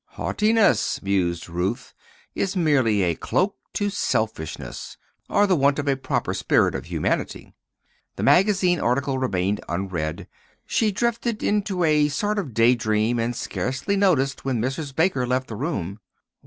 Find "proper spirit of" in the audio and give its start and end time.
5.95-6.85